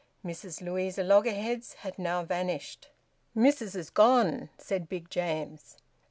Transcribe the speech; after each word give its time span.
Mrs 0.25 0.61
Louisa 0.61 1.03
Loggerheads 1.03 1.73
had 1.85 1.99
now 1.99 2.23
vanished. 2.25 2.89
"Missis 3.35 3.73
has 3.75 3.91
gone," 3.91 4.49
said 4.57 4.89
Big 4.89 5.11
James. 5.11 5.75